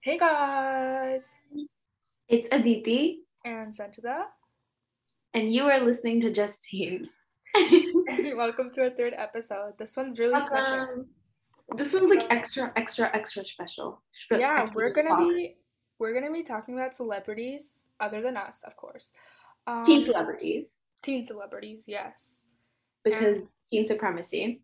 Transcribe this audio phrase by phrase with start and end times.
[0.00, 1.34] Hey guys!
[2.28, 4.24] It's Aditi, And Sanchita.
[5.34, 7.08] and you are listening to Just Teens.
[8.36, 9.74] Welcome to our third episode.
[9.78, 11.04] This one's really special.
[11.76, 14.02] This one's like extra, extra, extra special.
[14.30, 15.56] Yeah, extra we're gonna be
[15.98, 19.12] we're gonna be talking about celebrities other than us, of course.
[19.66, 22.44] Um, teen celebrities teen celebrities, yes.
[23.04, 23.38] because
[23.70, 24.62] teen supremacy.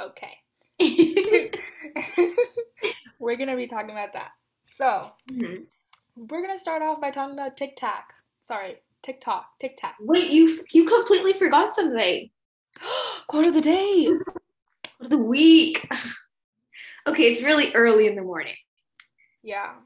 [0.00, 0.32] Okay.
[3.18, 4.30] we're gonna be talking about that.
[4.68, 5.66] So Mhm.
[6.14, 8.14] we're gonna start off by talking about TikTok.
[8.42, 9.96] Sorry, TikTok, TikTok.
[9.98, 12.30] Wait, you you completely forgot something.
[13.28, 14.06] Quote of the day.
[14.06, 15.88] Quote of the week.
[17.06, 18.56] okay, it's really early in the morning.
[19.42, 19.76] Yeah.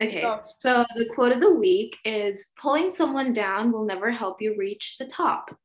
[0.00, 0.44] Okay, Go.
[0.60, 4.96] so the quote of the week is pulling someone down will never help you reach
[4.96, 5.58] the top.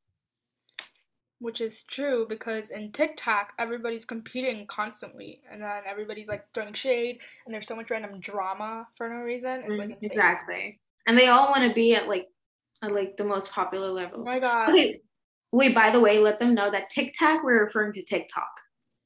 [1.40, 7.20] Which is true because in TikTok, everybody's competing constantly, and then everybody's like throwing shade,
[7.46, 9.62] and there's so much random drama for no reason.
[9.66, 10.12] It's like Mm, insane.
[10.12, 10.80] exactly.
[11.08, 12.28] And they all want to be at like
[12.82, 14.20] at like the most popular level.
[14.22, 14.70] Oh my god.
[14.72, 15.00] Okay,
[15.54, 18.50] wait, by the way, let them know that TikTok, we're referring to TikTok.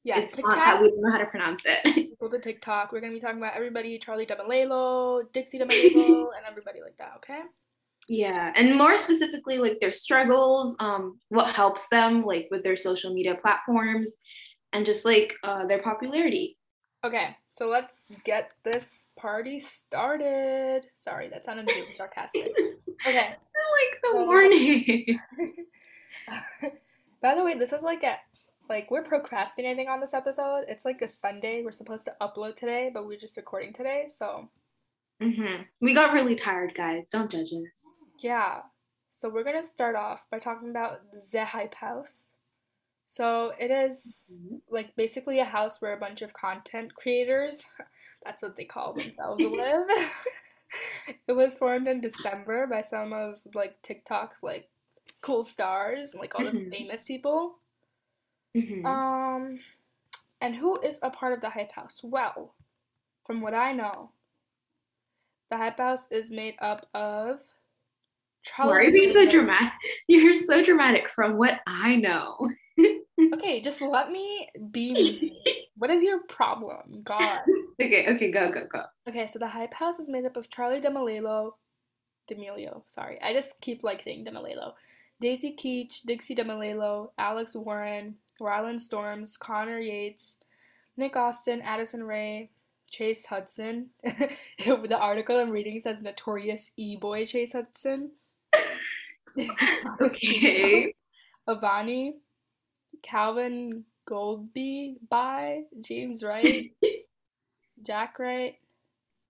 [0.02, 0.82] Yeah, it's not how TikTok.
[0.82, 2.10] we don't know how to pronounce it.
[2.20, 2.92] Go to TikTok.
[2.92, 7.12] We're gonna be talking about everybody: Charli D'Amelio, Dixie D'Amelio, and everybody like that.
[7.18, 7.40] Okay.
[8.08, 13.12] Yeah, and more specifically, like their struggles, um, what helps them, like with their social
[13.14, 14.12] media platforms,
[14.72, 16.58] and just like uh, their popularity.
[17.04, 17.36] Okay.
[17.50, 20.86] So let's get this party started.
[20.96, 22.50] Sorry, that sounded really sarcastic.
[23.06, 23.16] Okay.
[23.28, 25.18] like the So- warning.
[27.22, 28.16] By the way, this is like a
[28.68, 30.64] like we're procrastinating on this episode.
[30.68, 31.62] It's like a Sunday.
[31.62, 34.06] We're supposed to upload today, but we're just recording today.
[34.08, 34.48] So
[35.20, 37.06] hmm We got really tired, guys.
[37.12, 37.83] Don't judge us.
[38.18, 38.62] Yeah.
[39.10, 40.98] So we're gonna start off by talking about
[41.32, 42.30] the Hype House.
[43.06, 47.64] So it is like basically a house where a bunch of content creators,
[48.24, 49.86] that's what they call themselves, live.
[51.28, 54.68] it was formed in December by some of like TikTok's like
[55.20, 56.70] cool stars, like all the Mhm.
[56.70, 57.58] famous people.
[58.54, 58.84] Mhm.
[58.84, 59.58] Um,
[60.40, 62.00] and who is a part of the Hype House?
[62.02, 62.54] Well,
[63.24, 64.10] from what I know,
[65.50, 67.40] the Hype House is made up of
[68.46, 68.86] Charli.
[68.86, 69.72] you being so dramatic?
[70.08, 71.08] You're so dramatic.
[71.14, 72.50] From what I know.
[73.32, 75.32] Okay, just let me be.
[75.76, 77.02] What is your problem?
[77.02, 77.40] God.
[77.82, 78.84] Okay, okay, go, go, go.
[79.08, 81.50] Okay, so the Hype House is made up of Charli D'Amelio,
[82.28, 84.72] D'Amelio, sorry, I just keep like saying D'Amelio,
[85.20, 90.38] Daisy Keech, Dixie D'Amelio, Alex Warren, Ryland Storms, Connor Yates,
[90.96, 92.50] Nick Austin, Addison Rae,
[92.88, 93.90] Chase Hudson.
[94.04, 98.12] the article I'm reading says notorious e-boy Chase Hudson.
[100.00, 100.94] Okay.
[101.48, 102.12] Avani,
[103.02, 106.72] Calvin Goldby, by James Wright,
[107.82, 108.56] Jack Wright,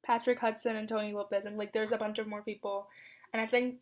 [0.04, 2.86] Patrick Hudson, and Tony Lopez, and like there's a bunch of more people,
[3.32, 3.76] and I think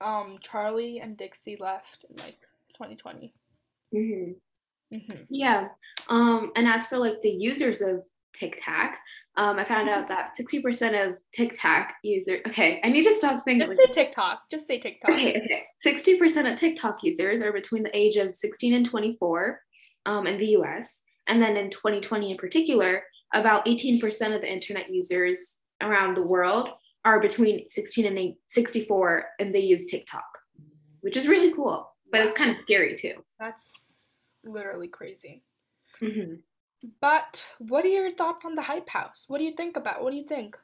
[0.00, 2.38] um Charli and Dixie left in like
[2.74, 3.32] 2020.
[3.92, 4.32] hmm
[4.90, 5.68] hmm Yeah.
[6.08, 8.02] Um, and as for like the users of
[8.38, 8.94] TikTok,
[9.36, 13.58] um, I found out that 60% of TikTok users, okay, I need to stop saying
[13.58, 14.42] Just say TikTok.
[14.50, 15.10] Just say TikTok.
[15.10, 15.64] Okay, okay.
[15.84, 19.60] 60% of TikTok users are between the age of 16 and 24
[20.06, 21.00] um, in the US.
[21.26, 23.02] And then in 2020 in particular,
[23.32, 24.02] about 18%
[24.34, 26.68] of the internet users around the world
[27.04, 30.24] are between 16 and 64 and they use TikTok,
[31.00, 33.14] which is really cool, but it's kind of scary too.
[33.40, 35.42] That's literally crazy.
[36.00, 36.38] Mhm.
[37.00, 39.24] But what are your thoughts on the Hype House?
[39.28, 40.02] What do you think about?
[40.02, 40.58] What do you think?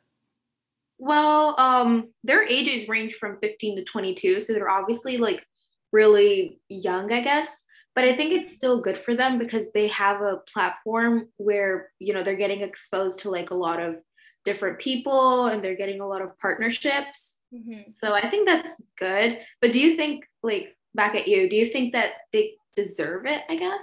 [0.98, 5.46] Well, um, their ages range from 15 to 22, so they're obviously like
[5.92, 7.48] really young, I guess.
[7.94, 12.12] But I think it's still good for them because they have a platform where, you
[12.14, 13.96] know, they're getting exposed to like a lot of
[14.44, 17.32] different people and they're getting a lot of partnerships.
[17.52, 19.38] hmm So I think that's good.
[19.60, 23.42] But do you think, like, back at you, do you think that they deserve it,
[23.48, 23.80] I guess?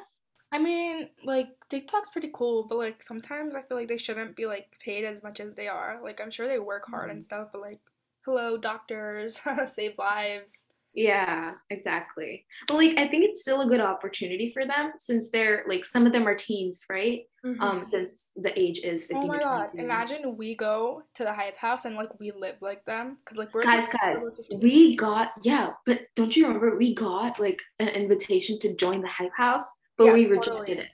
[0.51, 4.45] I mean, like TikTok's pretty cool, but like sometimes I feel like they shouldn't be
[4.45, 5.99] like paid as much as they are.
[6.01, 7.79] Like I'm sure they work hard and stuff, but like,
[8.21, 10.67] hello, doctors, save lives.
[10.93, 12.45] Yeah, exactly.
[12.67, 16.07] But like I think it's still a good opportunity for them since they're like some
[16.07, 17.25] of them are teens, right?
[17.59, 21.55] Um, since the age is 15 Oh my god, imagine we go to the Hype
[21.55, 24.23] House and like we live like them, cause like we're Guys, guys,
[24.55, 29.07] we got yeah, but don't you remember we got like an invitation to join the
[29.07, 29.65] hype house,
[29.97, 30.59] but Yeah, we totally.
[30.59, 30.87] rejected it.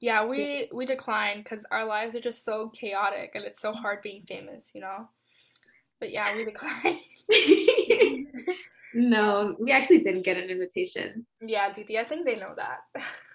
[0.00, 4.02] Yeah, we we declined because our lives are just so chaotic and it's so hard
[4.02, 5.08] being famous, you know.
[6.00, 7.00] But yeah, we declined.
[8.94, 11.24] no, we actually didn't get an invitation.
[11.40, 12.80] yeah, Didi, I think they know that.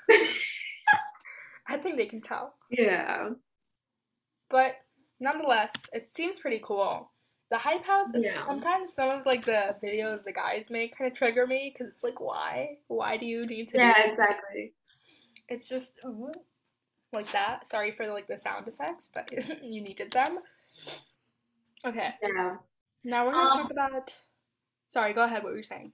[1.67, 2.55] I think they can tell.
[2.69, 3.29] Yeah.
[4.49, 4.75] But
[5.19, 7.11] nonetheless, it seems pretty cool.
[7.51, 8.45] The hype house, Yeah.
[8.45, 12.03] sometimes some of like the videos the guys make kind of trigger me because it's
[12.03, 12.77] like, why?
[12.87, 14.73] Why do you need to do Yeah, exactly.
[15.49, 16.11] It's just uh,
[17.13, 17.67] like that.
[17.67, 19.29] Sorry for like the sound effects, but
[19.63, 20.39] you needed them.
[21.85, 22.57] Okay, Yeah.
[23.05, 24.15] now we're gonna Um, talk about.
[24.89, 25.43] Sorry, go ahead.
[25.43, 25.93] What were you saying?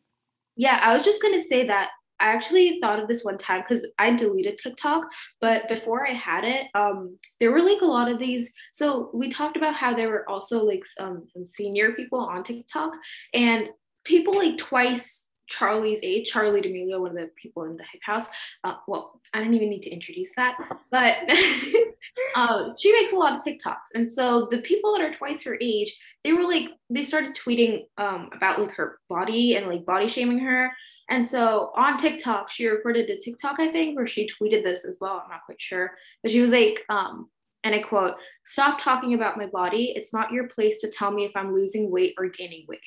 [0.55, 3.85] Yeah, I was just gonna say that I actually thought of this one time because
[3.99, 5.03] I deleted TikTok,
[5.41, 8.53] but before I had it, um, there were like a lot of these.
[8.73, 12.93] So we talked about how there were also like some, some senior people on TikTok
[13.33, 13.67] and
[14.05, 18.27] people like twice Charli's age, Charli D'Amelio, one of the people in the Hype House.
[18.63, 20.57] Uh, well, I don't even need to introduce that,
[20.91, 21.17] but
[22.35, 25.57] uh, she makes a lot of TikToks, and so the people that are twice her
[25.61, 30.07] age, they were like, they started tweeting um, about like her body and like body
[30.07, 30.71] shaming her.
[31.09, 34.97] And so on TikTok, she recorded a TikTok, I think, where she tweeted this as
[34.99, 35.21] well.
[35.23, 35.91] I'm not quite sure,
[36.23, 37.29] but she was like, um,
[37.63, 38.15] and I quote,
[38.45, 39.93] "Stop talking about my body.
[39.95, 42.79] It's not your place to tell me if I'm losing weight or gaining weight."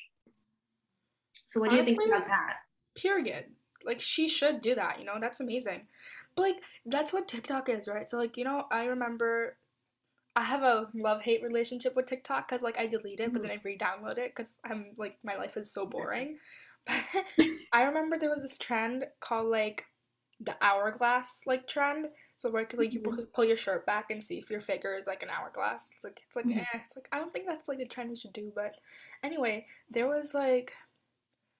[1.49, 2.55] So what do you think about that?
[2.95, 3.45] Period.
[3.85, 4.99] Like she should do that.
[4.99, 5.81] You know, that's amazing.
[6.35, 6.55] But like
[6.85, 8.09] that's what TikTok is, right?
[8.09, 9.57] So like you know, I remember
[10.35, 13.51] I have a love hate relationship with TikTok because like I delete it, but then
[13.51, 16.37] I re-download it because I'm like my life is so boring.
[17.37, 19.85] But I remember there was this trend called like
[20.41, 22.07] the hourglass like trend.
[22.37, 23.33] So where like you Mhm.
[23.33, 25.89] pull your shirt back and see if your figure is like an hourglass.
[25.89, 26.59] It's like it's like Mhm.
[26.59, 28.51] eh, it's like I don't think that's like a trend you should do.
[28.55, 28.75] But
[29.23, 30.73] anyway, there was like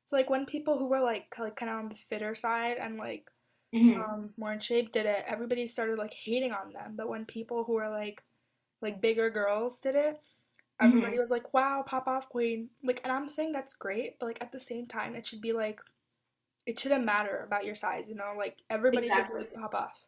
[0.09, 2.97] so like when people who were like like kind of on the fitter side and
[2.97, 3.29] like
[3.73, 4.03] Mhm.
[4.03, 6.95] um more in shape did it, everybody started like hating on them.
[6.97, 8.23] But when people who were like
[8.81, 10.21] like bigger girls did it,
[10.81, 11.19] everybody Mhm.
[11.19, 14.51] was like, "Wow, pop off queen!" Like, and I'm saying that's great, but like at
[14.53, 15.81] the same time, it should be like
[16.65, 18.33] it shouldn't matter about your size, you know?
[18.37, 20.05] Like everybody should like pop off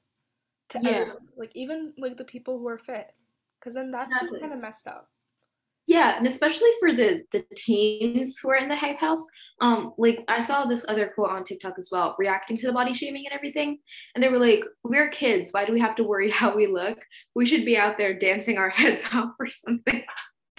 [0.69, 0.88] to Yeah.
[0.88, 3.13] everyone, like even like the people who are fit,
[3.59, 5.12] because then that's just kind of messed up.
[5.88, 9.25] Yeah, and especially for the the teens who are in the hype house.
[9.60, 12.95] Um, like I saw this other quote on TikTok as well, reacting to the body
[12.95, 13.78] shaming and everything.
[14.16, 16.98] And they were like, We're kids, why do we have to worry how we look?
[17.36, 20.04] We should be out there dancing our heads off or something.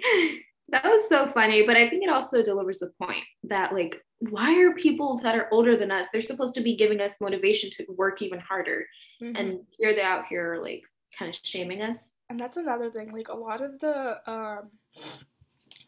[0.69, 4.59] That was so funny, but I think it also delivers the point that like why
[4.63, 7.85] are people that are older than us, they're supposed to be giving us motivation to
[7.91, 8.87] work even harder.
[9.21, 10.83] hmm And here they out here like
[11.19, 12.17] kind of shaming us.
[12.31, 13.11] And that's another thing.
[13.11, 14.71] Like a lot of the um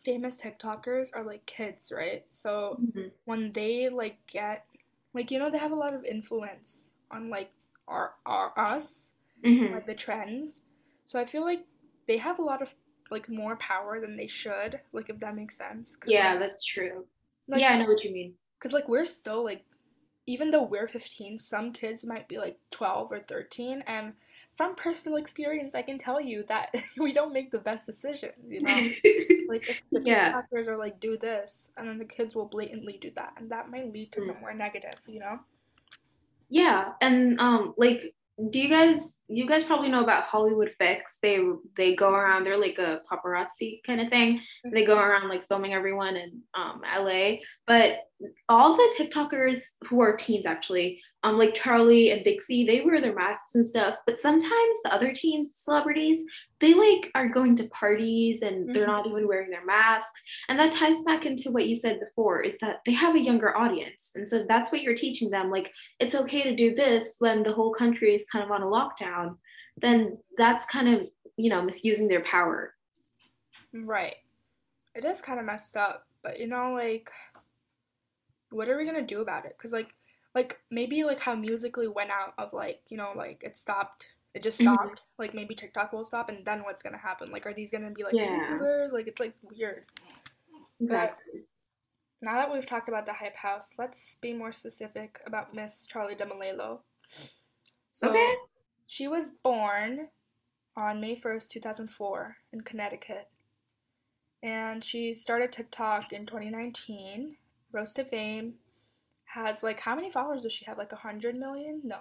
[0.05, 2.25] famous TikTokers are like kids, right?
[2.31, 3.11] So Mhm.
[3.25, 4.67] when they like get
[5.15, 7.53] like you know they have a lot of influence on like
[7.89, 9.13] our our us
[9.43, 9.73] Mhm.
[9.73, 10.63] like the trends.
[11.07, 11.67] So I feel like
[12.09, 12.75] they have a lot of
[13.11, 15.97] like more power than they should, like if that makes sense.
[16.07, 17.07] Yeah, like, that's true.
[17.49, 18.35] like, Yeah, I know what you mean.
[18.61, 19.65] cause like we're still like,
[20.27, 24.15] even though we're 15, some kids might be like 12 or 13, and
[24.57, 28.35] from personal experience, I can tell you that we don't make the best decisions.
[28.49, 28.71] You know,
[29.49, 30.33] like if the Yeah.
[30.33, 33.71] TikTokers are like do this, and then the kids will blatantly do that, and that
[33.71, 34.27] might lead to Mm.
[34.27, 35.01] somewhere negative.
[35.07, 35.41] You know.
[36.49, 38.15] Yeah, and um, like,
[38.51, 41.19] do you guys you guys probably know about Hollywood Fix?
[41.23, 41.41] They
[41.77, 42.45] they go around.
[42.45, 44.41] They're like a paparazzi kind of thing.
[44.73, 47.37] They go around like filming everyone in um LA.
[47.67, 48.01] But
[48.49, 53.15] all the TikTokers who are teens actually, um, like Charli and Dixie, they wear their
[53.15, 53.97] masks and stuff.
[54.07, 56.23] But sometimes the other teen celebrities,
[56.61, 58.95] they like are going to parties and they're Mhm.
[58.95, 60.21] not even wearing their masks.
[60.51, 63.57] And that ties back into what you said before, is that they have a younger
[63.57, 64.13] audience.
[64.15, 65.51] And so that's what you're teaching them.
[65.51, 68.67] Like it's okay to do this when the whole country is kind of on a
[68.67, 69.39] lockdown,
[69.79, 72.75] then that's kind of, you know, misusing their power.
[73.73, 74.17] Right.
[74.95, 77.11] It is kind of messed up, but you know, like,
[78.51, 79.57] what are we gonna do about it?
[79.59, 79.89] Cause like,
[80.35, 84.09] like maybe like how Musical.ly went out of like, you know, like it stopped.
[84.35, 84.75] It just Mhm.
[84.75, 85.03] stopped.
[85.19, 87.31] Like maybe TikTok will stop, and then what's gonna happen?
[87.31, 88.59] Like, are these gonna be like Yeah.
[88.59, 88.93] YouTubers?
[88.93, 89.87] Like, it's like weird.
[90.81, 91.17] But
[92.21, 96.19] now that we've talked about the hype house, let's be more specific about Miss Charli
[96.19, 96.81] D'Amelio.
[97.93, 98.35] So Okay.
[98.87, 100.09] she was born
[100.77, 103.29] on May 1st, 2004, in Connecticut.
[104.43, 107.37] And she started TikTok in 2019,
[107.73, 108.59] rose to fame,
[109.35, 110.79] has like, how many followers does she have?
[110.79, 111.81] Like a 100 million?
[111.85, 111.99] No.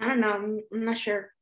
[0.00, 0.32] I don't know.
[0.72, 1.32] I'm, not sure.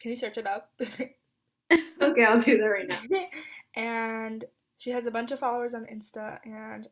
[0.00, 0.72] Can you search it up?
[0.80, 3.00] okay, I'll do that right now.
[3.74, 4.44] and
[4.78, 6.88] she has a bunch of followers on Insta, and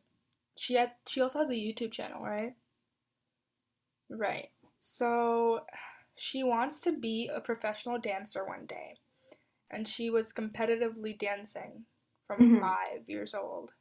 [0.55, 2.53] she had she also has a YouTube channel, right?
[4.09, 4.49] Right.
[4.79, 5.61] So
[6.15, 8.95] she wants to be a professional dancer one day,
[9.71, 11.85] and she was competitively dancing
[12.25, 12.61] from Mhm.
[12.61, 13.71] five years old.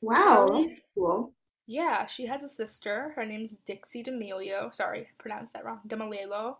[0.00, 1.34] Wow, cool.
[1.66, 3.12] Yeah, she has a sister.
[3.16, 4.74] Her name's Dixie D'Amelio.
[4.74, 5.80] Sorry, pronounced that wrong.
[5.86, 6.56] D'Amelio.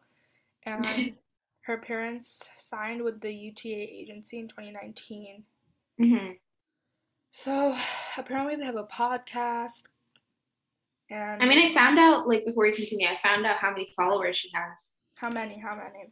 [0.64, 1.14] And
[1.62, 5.44] her parents signed with the UTA agency in 2019.
[5.98, 6.30] hmm
[7.30, 7.76] So
[8.16, 9.84] apparently they have a podcast.
[11.10, 13.92] And I mean, I found out like before you continue, I found out how many
[13.94, 14.78] followers she has,
[15.16, 15.58] how many?
[15.58, 16.10] How many?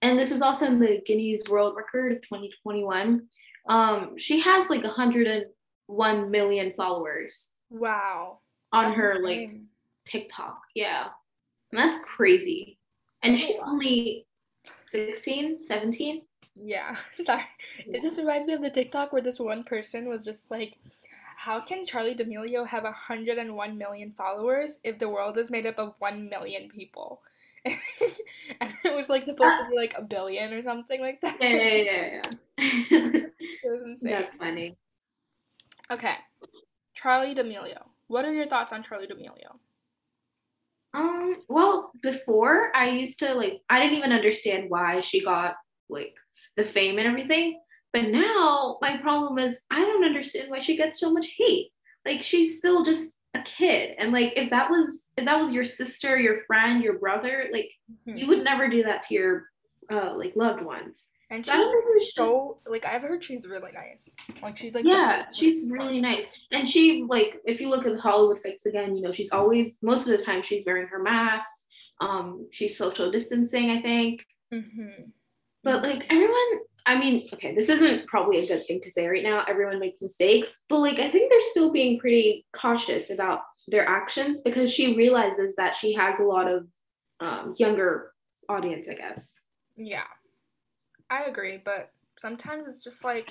[0.00, 3.22] and this is also in the Guinness World Record of 2021.
[3.68, 8.38] Um, she has like 101 million followers Wow.
[8.72, 9.50] on That's her like.
[10.06, 10.62] TikTok.
[10.74, 11.08] Yeah,
[11.70, 12.78] and that's crazy.
[13.22, 14.26] And she's only
[14.88, 16.22] 16, 17.
[16.56, 17.44] Yeah, sorry.
[17.86, 20.76] It just reminds me of the TikTok where this one person was just like,
[21.36, 25.94] How can Charli D'Amelio have 101 million followers if the world is made up of
[25.98, 27.22] 1 million people?
[27.64, 31.36] and it was like supposed to be like a billion or something like that.
[31.40, 32.22] Yeah, yeah, yeah,
[32.58, 33.22] yeah.
[33.64, 34.10] It was insane.
[34.10, 34.76] that's funny.
[35.92, 36.14] Okay.
[37.02, 37.82] Charli D'Amelio.
[38.08, 39.58] What are your thoughts on Charli D'Amelio?
[40.94, 45.56] Um, well, before I used to like I didn't even understand why she got
[45.88, 46.14] like
[46.56, 47.58] the fame and everything.
[47.92, 51.70] But now my problem is I don't understand why she gets so much hate.
[52.04, 53.94] Like she's still just a kid.
[53.98, 57.70] And like if that was if that was your sister, your friend, your brother, like
[58.06, 58.18] Mhm.
[58.18, 59.44] you would never do that to your
[59.90, 61.08] uh like loved ones.
[61.32, 64.14] And I don't think we she's so like I've heard she's really nice.
[64.42, 66.26] Like she's like yeah, she's really nice.
[66.50, 69.78] And she like if you look at the Hollywood Fix again, you know, she's always
[69.82, 71.46] most of the time she's wearing her mask.
[72.02, 74.26] Um, she's social distancing, I think.
[74.52, 75.10] Mhm.
[75.64, 79.22] But like everyone, I mean, okay, this isn't probably a good thing to say right
[79.22, 79.42] now.
[79.48, 84.42] Everyone makes mistakes, but like I think they're still being pretty cautious about their actions
[84.42, 86.66] because she realizes that she has a lot of
[87.20, 88.12] um, younger
[88.50, 89.32] audience, I guess.
[89.76, 90.04] Yeah.
[91.12, 93.30] I agree, but sometimes it's just like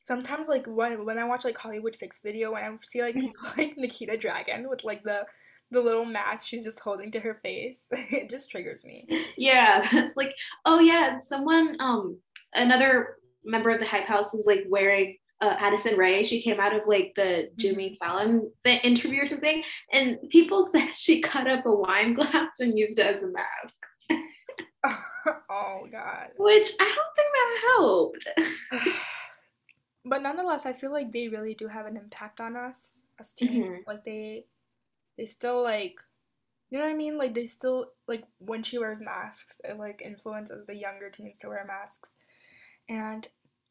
[0.00, 3.48] sometimes like when when I watch like Hollywood Fix video when I see like people
[3.58, 5.26] like Nikita Dragun with like the
[5.72, 9.08] the little mask she's just holding to her face, it just triggers me.
[9.36, 10.32] Yeah, it's like,
[10.64, 12.20] oh yeah, someone, um,
[12.54, 16.24] another member of the Hype House was like wearing uh, Addison Rae.
[16.24, 20.88] She came out of like the Jimmy Fallon th- interview or something, and people said
[20.94, 23.74] she cut up a wine glass and used it as a mask,
[25.50, 26.30] oh god.
[26.38, 28.28] which I don't think that helped.
[30.04, 33.80] but nonetheless, I feel like they really do have an impact on us as teens.
[33.80, 33.86] Mhm.
[33.86, 34.46] Like they
[35.16, 36.00] they still like
[36.70, 37.16] you know what I mean?
[37.16, 41.48] Like they still like when she wears masks, it like influences the younger teens to
[41.48, 42.14] wear masks.
[42.88, 43.26] And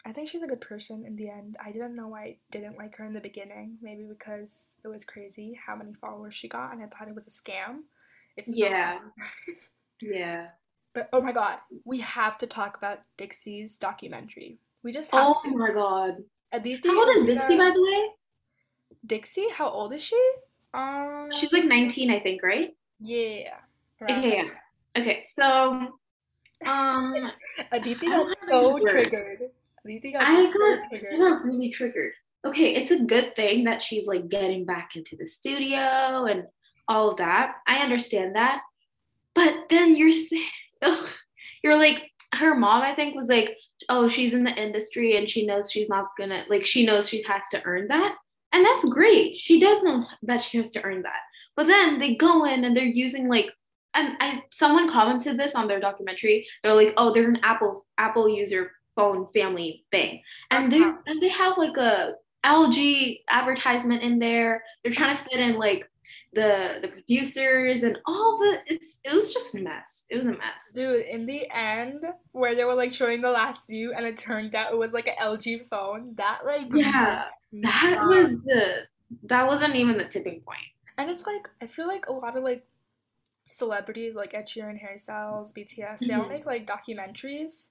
[0.05, 1.57] I think she's a good person in the end.
[1.63, 5.59] I didn't know I didn't like her in the beginning, maybe because it was crazy
[5.65, 7.83] how many followers she got and I thought it was a scam.
[8.37, 8.49] It's.
[8.49, 8.99] Yeah.
[10.01, 10.47] Yeah.
[10.95, 14.57] But oh my god, we have to talk about Dixie's documentary.
[14.81, 15.55] We just have Oh to.
[15.57, 16.23] my god.
[16.53, 18.09] Aditi How old is Dixie, by the way?
[19.05, 20.19] Dixie, how old is she?
[20.73, 22.71] Um, She's like 19, I think, right?
[23.01, 23.55] yeah.
[24.01, 25.01] Okay, yeah.
[25.01, 25.89] Okay, so,
[26.65, 27.13] um,
[27.71, 29.39] Aditi I got so triggered.
[29.83, 31.19] Aditi got I so got, I triggered.
[31.19, 32.13] got really triggered.
[32.45, 36.45] Okay, it's a good thing that she's like getting back into the studio and
[36.87, 37.55] all of that.
[37.67, 38.61] I understand that.
[39.33, 40.43] But then you're saying,
[41.63, 43.57] you're like, her mom, I think, was like,
[43.89, 47.23] oh, she's in the industry and she knows she's not gonna, like, she knows she
[47.23, 48.15] has to earn that.
[48.51, 49.37] And that's great.
[49.37, 51.19] She does know that she has to earn that.
[51.55, 53.51] But then they go in and they're using like,
[53.93, 56.47] and I someone commented this on their documentary.
[56.63, 60.97] They're like, oh, they're an Apple Apple user phone family thing, and they Uh-huh.
[61.05, 62.15] and they have like a
[62.45, 64.63] LG advertisement in there.
[64.83, 65.89] They're trying to fit in like
[66.35, 70.03] the the producers and all the it's it was just a mess.
[70.09, 70.71] It was a mess.
[70.73, 74.53] Dude, in the end, where they were like showing the last view and it turned
[74.53, 77.23] out it was like an LG phone, that like Yeah,
[77.63, 78.07] That up.
[78.07, 78.85] was the
[79.23, 80.59] that wasn't even the tipping point.
[80.97, 82.65] And it's like I feel like a lot of like
[83.49, 86.29] celebrities like Ed Sheeran, Harry Styles, BTS, they all Mhm.
[86.29, 87.67] make like documentaries.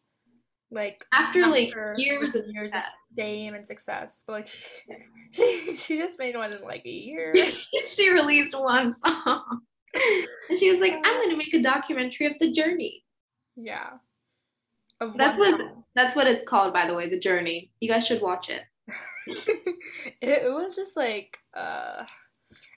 [0.74, 2.88] Like After, like, years of years success.
[3.10, 4.24] of fame and success.
[4.26, 4.48] But like
[5.30, 7.32] she, she just made one in like a year.
[7.86, 9.60] she released one song,
[9.94, 13.04] and she was like, "I'm gonna make a documentary of the journey."
[13.56, 13.90] yeah.
[15.00, 15.84] Of That's what song.
[15.94, 17.70] that's what it's called, by the way, the journey.
[17.80, 18.62] You guys should watch it.
[20.20, 22.04] it, it was just like uh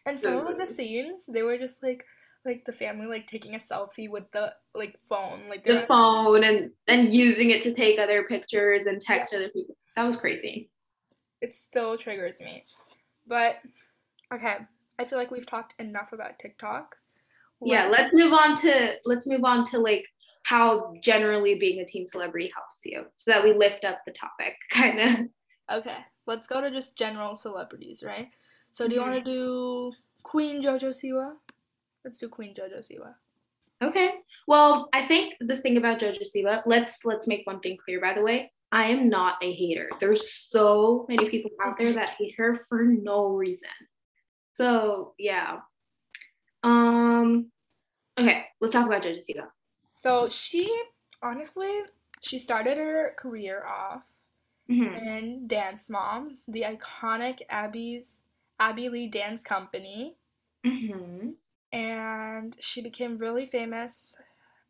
[0.05, 2.05] and some of the scenes they were just like
[2.47, 6.71] like the family like taking a selfie with the like phone like The phone and
[6.87, 9.75] and using it to take other pictures and text other people.
[9.95, 10.69] That was crazy.
[11.41, 12.63] it still triggers me
[13.27, 13.57] but
[14.33, 14.55] okay
[14.97, 16.95] i feel like we've talked enough about tiktok
[17.61, 18.73] Yeah, let's move on to
[19.05, 20.05] let's move on to like
[20.43, 24.53] how generally being a teen celebrity helps you, so that we lift up the topic,
[24.71, 25.77] kind of.
[25.79, 28.29] okay let's go to just general celebrities right
[28.71, 29.05] so do you Mhm.
[29.11, 29.91] want to do
[30.23, 31.27] queen jojo siwa
[32.07, 33.13] let's do queen jojo siwa
[33.79, 34.09] Okay.
[34.47, 38.15] Well, I think the thing about Jojo Siwa, let's let's make one thing clear by
[38.15, 38.51] the way.
[38.71, 39.87] I am not a hater.
[39.99, 43.69] There's so many people out there that hate her for no reason.
[44.57, 45.59] So yeah.
[46.63, 47.51] Um
[48.19, 49.45] okay, let's talk about Jojo Siwa.
[49.87, 50.65] So she
[51.21, 51.81] honestly,
[52.21, 54.09] she started her career off
[54.67, 54.97] Mhm.
[55.05, 58.23] in Dance Moms, the iconic Abby's
[58.59, 60.17] Abby Lee Dance Company,
[60.65, 61.35] Mhm.
[61.71, 64.15] And she became really famous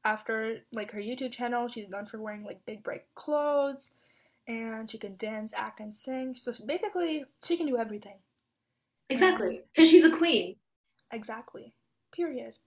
[0.05, 1.67] after like her YouTube channel.
[1.67, 3.89] She's known for wearing like big bright clothes,
[4.47, 6.35] and she can dance, act, and sing.
[6.35, 8.17] So basically, she can do everything.
[9.09, 9.61] Exactly.
[9.75, 10.55] Cuz she's a queen.
[11.11, 11.73] Exactly.
[12.11, 12.57] Period.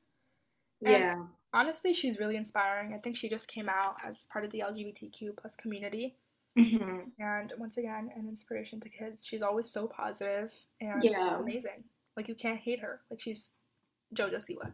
[0.84, 1.26] And- Yeah.
[1.52, 2.94] Honestly, she's really inspiring.
[2.94, 6.16] I think she just came out as part of the LGBTQ plus community.
[6.56, 7.10] Mhm.
[7.18, 9.26] And once again, an inspiration to kids.
[9.26, 11.38] She's always so positive and Yeah.
[11.38, 11.84] amazing.
[12.16, 13.02] Like you can't hate her.
[13.10, 13.52] Like she's
[14.14, 14.72] JoJo Siwa.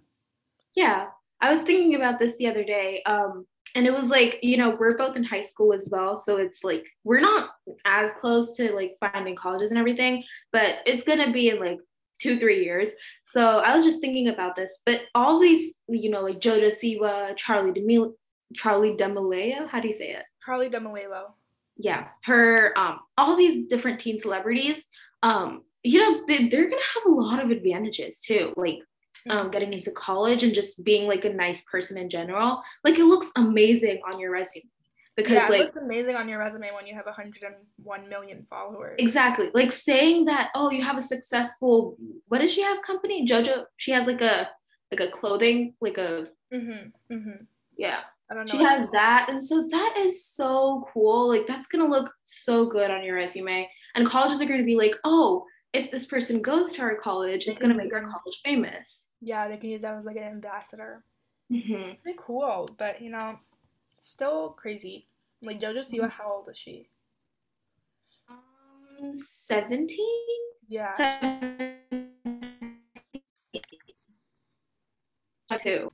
[0.74, 1.06] Yeah,
[1.40, 3.02] I was thinking about this the other day.
[3.04, 6.18] Um, and it was like, you know, we're both in high school as well.
[6.18, 7.50] So it's like, we're not
[7.84, 11.78] as close to like finding colleges and everything, but it's going to be in like
[12.20, 12.90] two, three years.
[13.26, 14.78] So I was just thinking about this.
[14.86, 18.14] But all these, you know, like Jojo Siwa, Charlie DeMille,
[18.56, 20.24] Charli D'Amelio, how do you say it?
[20.46, 21.32] Charli D'Amelio.
[21.76, 24.84] yeah her um all these different teen celebrities
[25.22, 28.78] um you know they, they're gonna have a lot of advantages too like
[29.30, 33.04] um getting into college and just being like a nice person in general like it
[33.04, 34.64] looks amazing on your resume.
[35.16, 38.96] Because yeah, it like looks amazing on your resume when you have 101 million followers.
[38.98, 39.50] exactly.
[39.54, 41.96] Like saying that oh you have a successful
[42.28, 43.26] what does she have company?
[43.26, 43.64] Jojo?
[43.78, 44.50] She has like a
[44.92, 46.92] like a clothing like a Mhm.
[47.10, 47.46] Mhm.
[47.76, 48.00] yeah.
[48.30, 48.52] I don't know.
[48.58, 51.28] she has that and so that is so cool.
[51.28, 53.68] Like that's going to look so good on your resume.
[53.94, 57.46] And colleges are going to be like oh if this person goes to our college
[57.48, 60.24] it's going to make our college famous Yeah, they can use that as like an
[60.24, 61.02] ambassador.
[61.50, 63.38] hmm Pretty cool, but you know,
[64.00, 65.06] still crazy.
[65.42, 66.04] Like JoJo Mm-hmm.
[66.04, 66.88] Siwa, how old is she?
[68.28, 69.98] um 17
[70.68, 70.96] Yeah.
[75.62, 75.90] Two.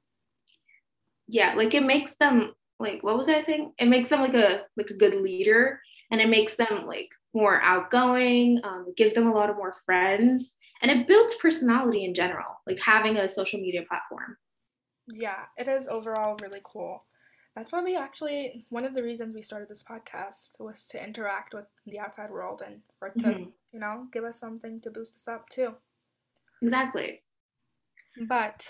[1.29, 3.73] Yeah, like it makes them like what was I saying?
[3.79, 5.81] It makes them like a like a good leader,
[6.11, 8.61] and it makes them like more outgoing.
[8.65, 10.51] Um, it gives them a lot of more friends,
[10.83, 12.61] and it builds personality in general.
[12.67, 14.37] Like having a social media platform.
[15.09, 17.05] Yeah, it is overall really cool.
[17.55, 21.55] That's why we actually, one of the reasons we started this podcast was to interact
[21.55, 23.53] with the outside world and for it to, Mhm.
[23.73, 25.75] you know, give us something to boost us up too.
[26.63, 27.23] Exactly.
[28.27, 28.69] But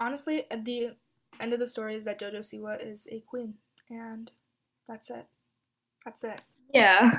[0.00, 0.96] honestly, at the
[1.40, 3.58] end of the story is that JoJo Siwa is a queen,
[3.90, 4.30] and
[4.86, 5.26] that's it.
[6.04, 6.40] That's it.
[6.72, 7.18] Yeah.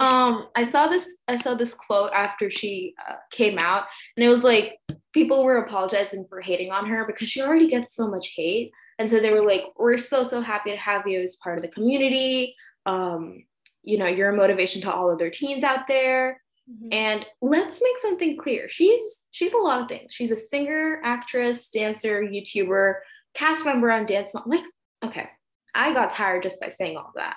[0.00, 1.06] Um, I saw this.
[1.28, 3.84] I saw this quote after she uh, came out,
[4.16, 4.78] and it was like
[5.12, 9.08] people were apologizing for hating on her because she already gets so much hate, and
[9.08, 11.68] so they were like, "We're so so happy to have you as part of the
[11.68, 12.56] community.
[12.86, 13.44] Um,
[13.82, 16.88] you know, you're a motivation to all other teens out there." Mhm.
[16.92, 18.68] And let's make something clear.
[18.68, 20.12] She's she's a lot of things.
[20.12, 22.94] She's a singer, actress, dancer, YouTuber,
[23.34, 24.44] cast member on Dance Mom.
[24.46, 24.64] Like,
[25.04, 25.28] okay,
[25.74, 27.36] I got tired just by saying all that.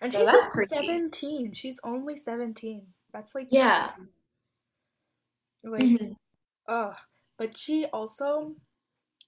[0.00, 0.70] And So she's just crazy.
[0.72, 1.52] 17.
[1.52, 2.94] She's only 17.
[3.12, 3.92] That's like, Yeah.
[5.62, 6.16] like, Mhm.
[6.68, 6.96] ugh.
[7.38, 8.56] But she also,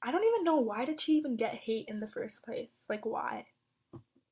[0.03, 2.87] I don't even know why did she even get hate in the first place?
[2.89, 3.47] Like, why?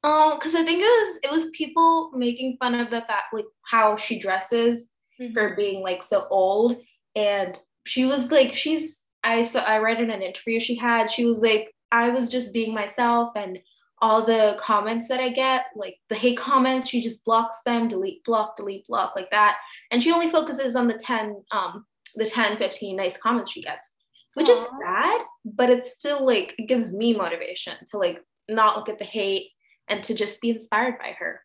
[0.03, 3.44] Um, because I think it was it was people making fun of the fact like
[3.66, 4.87] how she dresses
[5.35, 6.76] for being like so old,
[7.14, 11.26] and she was like she's I saw I read in an interview she had she
[11.26, 13.59] was like I was just being myself and
[14.03, 18.25] all the comments that I get like the hate comments she just blocks them delete
[18.25, 19.59] block delete block like that
[19.91, 21.85] and she only focuses on the 10 um
[22.17, 23.89] the 10 15 nice comments she gets
[24.35, 24.79] which is Aw.
[24.81, 29.05] sad but it's still like it gives me motivation to like not look at the
[29.05, 29.49] hate
[29.89, 31.43] and to just be inspired by her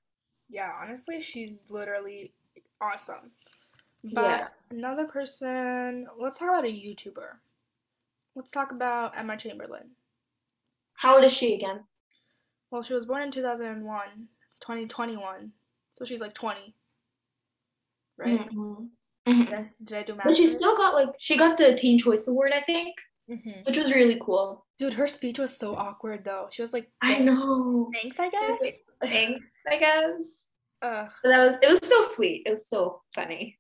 [0.50, 2.34] Yeah, honestly, she's literally
[2.80, 3.32] awesome.
[4.04, 4.48] But Yeah.
[4.70, 7.30] another person, let's talk about a YouTuber.
[8.36, 9.90] Let's talk about Emma Chamberlain.
[10.96, 11.84] how old is she again
[12.76, 14.28] Well, she was born in 2001.
[14.50, 15.50] It's 2021.
[15.94, 16.76] So she's like 20.
[18.18, 18.50] Right?
[18.50, 18.90] Mhm.
[19.26, 20.26] Did, I, did I do math?
[20.26, 22.94] But she still got like she got the Teen Choice Award, I think,
[23.30, 23.66] Mhm.
[23.66, 24.66] which was really cool.
[24.78, 26.50] Dude, her speech was so awkward though.
[26.52, 27.90] She was like, I know.
[27.94, 28.82] Thanks, I guess.
[29.02, 30.12] Thanks, I guess.
[30.82, 31.12] Ugh.
[31.24, 32.44] But that was it was so sweet.
[32.46, 33.58] It was so funny.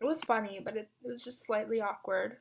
[0.00, 2.36] It was funny, but it, it was just slightly awkward.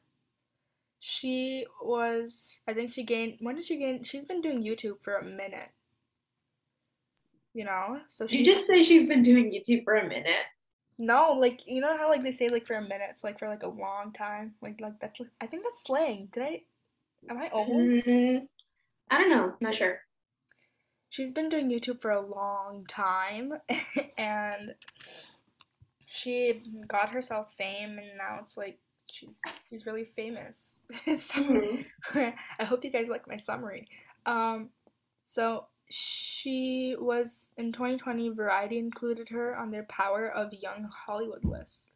[1.00, 4.04] She was, I think she gained, when did she gain?
[4.04, 5.70] She's been doing YouTube for a minute.
[7.54, 8.00] You know?
[8.08, 10.46] So she, you just say she's been doing YouTube for a minute?
[10.98, 13.48] no, like, you know how, like, they say, like, for a minute, it's like for,
[13.48, 14.54] like, a long time?
[14.62, 16.30] Like, like, that's, like, I think that's slang.
[16.32, 16.62] Did I,
[17.30, 17.68] Am I old?
[17.70, 18.48] Mm,
[19.10, 19.46] I don't know.
[19.46, 20.00] I'm Not sure.
[21.10, 23.54] She's been doing YouTube for a long time
[24.18, 24.74] and
[26.08, 29.38] she got herself fame and now it's like she's
[29.70, 30.78] she's really famous.
[31.18, 31.86] so Mhm.
[32.60, 33.88] I hope you guys like my summary.
[34.26, 34.70] Um
[35.26, 41.91] so she was in 2020 Variety included her on their Power of Young Hollywood list.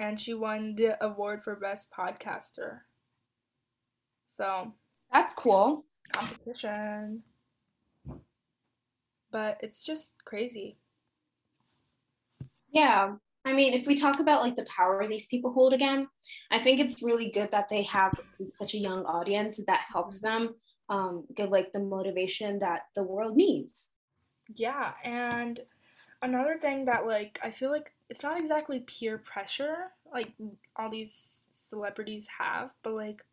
[0.00, 2.80] And she won the award for best podcaster.
[4.26, 4.72] So,
[5.12, 5.84] That's cool.
[6.12, 7.22] competition.
[9.30, 10.76] But it's just crazy.
[12.70, 13.14] Yeah.
[13.48, 16.06] I mean, if we talk about like the power these people hold again,
[16.50, 18.12] I think it's really good that they have
[18.52, 20.54] such a young audience that helps them
[20.90, 23.88] um, get like the motivation that the world needs.
[24.54, 25.60] Yeah, and
[26.20, 30.32] another thing that like I feel like it's not exactly peer pressure like
[30.76, 33.24] all these celebrities have, but like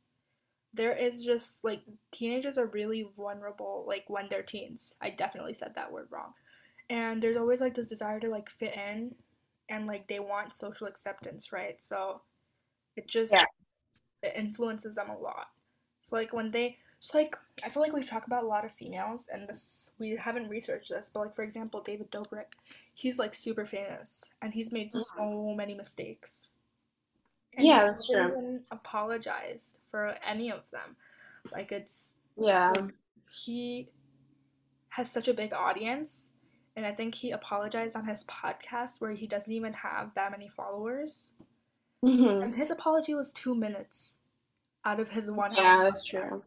[0.74, 4.96] there is just like teenagers are really vulnerable like when they're teens.
[5.02, 6.34] I definitely said that word wrong.
[6.90, 9.16] And there's always like this desire to like fit in
[9.70, 11.82] and like they want social acceptance, right?
[11.82, 12.22] So
[12.96, 13.46] it just Yeah.
[14.24, 15.48] it influences them a lot.
[16.02, 18.72] So like when they so like I feel like we've talked about a lot of
[18.72, 22.52] females and this we haven't researched this, but like for example, David Dobrik,
[22.94, 25.04] he's like super famous and he's made mm.
[25.16, 26.48] so many mistakes.
[27.58, 28.60] And Yeah, that's hasn't true.
[28.72, 30.96] apologized for any of them.
[31.52, 32.72] Like it's Yeah.
[32.72, 32.94] like
[33.30, 33.90] he
[34.90, 36.32] has such a big audience
[36.76, 40.50] and I think he apologized on his podcast where he doesn't even have that many
[40.50, 41.34] followers.
[42.02, 44.20] hmm And his apology was two minutes
[44.86, 46.42] out of his one Yeah, hour that's true.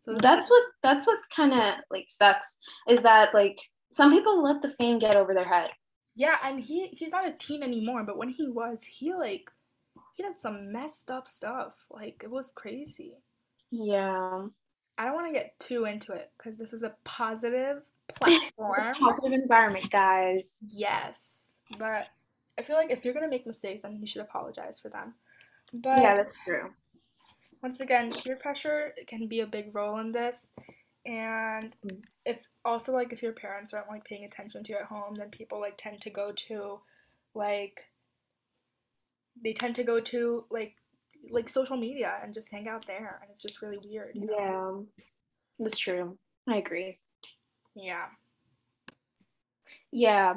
[0.00, 2.56] So That's what that's what kind of like sucks
[2.88, 3.58] is that like
[3.92, 5.70] some people let the fame get over their head.
[6.14, 9.50] Yeah, and he he's not a teen anymore, but when he was, he like
[10.14, 11.86] he did some messed up stuff.
[11.90, 13.18] Like it was crazy.
[13.72, 14.46] Yeah.
[14.98, 17.82] I don't want to get too into it because this is a positive
[18.14, 18.94] platform.
[19.00, 20.56] positive environment, guys.
[20.68, 22.08] yes, but
[22.58, 25.14] I feel like if you're gonna make mistakes, then you should apologize for them.
[25.72, 26.70] But Yeah, that's true.
[27.62, 30.52] once again, peer pressure can be a big role in this.
[31.06, 32.04] And Mm.
[32.24, 35.30] if also like if your parents aren't like paying attention to you at home, then
[35.30, 36.80] people like tend to go to
[37.34, 37.80] like
[39.42, 40.76] they tend to go to like
[41.30, 44.14] like social media and just hang out there and it's just really weird.
[44.14, 44.86] you know?
[44.98, 45.04] Yeah.
[45.60, 46.18] That's true.
[46.48, 46.98] I agree.
[47.74, 48.06] Yeah.
[49.90, 50.34] Yeah.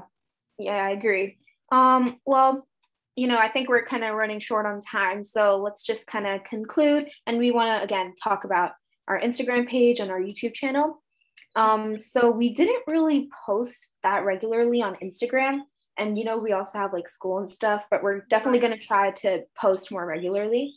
[0.58, 1.38] Yeah, I agree.
[1.72, 2.68] Um, well,
[3.16, 6.28] you know, I think we're kind of running short on time, so let's just kind
[6.28, 7.08] of conclude.
[7.26, 8.72] And we want to again talk about
[9.08, 11.02] our Instagram page and our YouTube channel.
[11.56, 15.62] Um, so we didn't really post that regularly on Instagram,
[15.98, 18.86] and you know, we also have like school and stuff, but we're definitely going to
[18.86, 20.74] try to post more regularly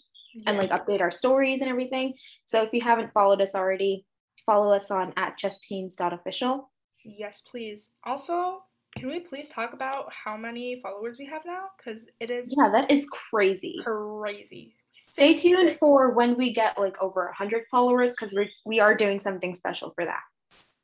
[0.46, 2.14] and like update our stories and everything.
[2.46, 4.06] So if you haven't followed us already,
[4.48, 6.70] follow us on at justteens.official.
[7.04, 7.90] Yes, please.
[8.04, 8.62] Also,
[8.96, 11.66] can we please talk about how many followers we have now?
[11.76, 13.76] Because it is Yeah, that is crazy.
[13.84, 14.74] crazy.
[15.11, 19.20] Stay tuned for when we get like over 100 followers because we we are doing
[19.20, 20.22] something special for that.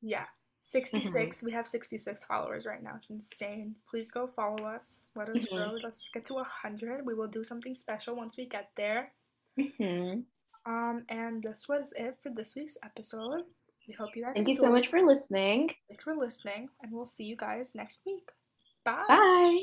[0.02, 0.26] Yeah.
[0.60, 1.42] 66.
[1.42, 2.94] We have 66 followers right now.
[2.98, 3.76] It's insane.
[3.88, 5.06] Please go follow us.
[5.14, 5.50] Let us Mhm.
[5.56, 5.70] grow.
[5.82, 7.06] Let's get to 100.
[7.06, 9.12] We will do something special once we get there.
[9.58, 10.20] Mm-hmm.
[10.66, 13.42] Um, and this was it for this week's episode.
[13.86, 15.70] We hope you guys Thank you so much for listening.
[15.88, 18.30] Thanks for listening, and we'll see you guys next week.
[18.84, 19.04] Bye.
[19.08, 19.58] Bye.